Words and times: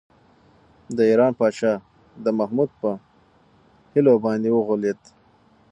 د 0.97 0.97
ایران 1.11 1.31
پادشاه 1.39 1.77
د 2.23 2.25
محمود 2.39 2.69
په 2.81 2.89
حيلو 3.93 4.13
باندې 4.25 4.49
وغولېد. 4.51 4.99